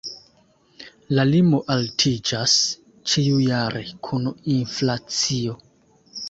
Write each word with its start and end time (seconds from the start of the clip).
La 1.17 1.25
limo 1.31 1.59
altiĝas 1.75 2.55
ĉiujare 3.13 3.85
kun 4.09 4.27
inflacio. 4.57 5.61